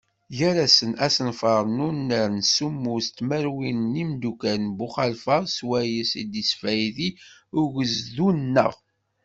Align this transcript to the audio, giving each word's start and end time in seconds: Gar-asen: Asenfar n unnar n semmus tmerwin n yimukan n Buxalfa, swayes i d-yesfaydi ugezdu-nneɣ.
Gar-asen: 0.37 0.91
Asenfar 1.05 1.63
n 1.75 1.77
unnar 1.87 2.29
n 2.37 2.39
semmus 2.53 3.05
tmerwin 3.17 3.79
n 3.91 3.93
yimukan 3.99 4.61
n 4.71 4.75
Buxalfa, 4.77 5.37
swayes 5.55 6.11
i 6.21 6.23
d-yesfaydi 6.31 7.09
ugezdu-nneɣ. 7.61 8.73